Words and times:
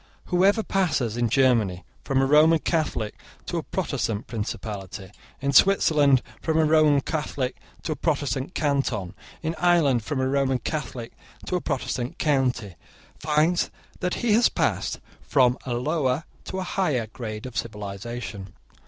Whoever 0.33 0.63
passes 0.63 1.15
in 1.15 1.29
Germany 1.29 1.85
from 2.03 2.23
a 2.23 2.25
Roman 2.25 2.57
Catholic 2.57 3.13
to 3.45 3.57
a 3.59 3.61
Protestant 3.61 4.25
principality, 4.25 5.11
in 5.41 5.51
Switzerland 5.53 6.23
from 6.41 6.57
a 6.57 6.65
Roman 6.65 7.01
Catholic 7.01 7.57
to 7.83 7.91
a 7.91 7.95
Protestant 7.95 8.55
canton, 8.55 9.13
in 9.43 9.53
Ireland 9.59 10.03
from 10.03 10.19
a 10.19 10.27
Roman 10.27 10.57
Catholic 10.57 11.13
to 11.45 11.55
a 11.55 11.61
Protestant 11.61 12.17
county, 12.17 12.77
finds 13.19 13.69
that 13.99 14.15
he 14.25 14.33
has 14.33 14.49
passed 14.49 14.99
from 15.21 15.55
a 15.67 15.75
lower 15.75 16.23
to 16.45 16.57
a 16.57 16.63
higher 16.63 17.05
grade 17.05 17.45
of 17.45 17.55
civilisation. 17.55 18.55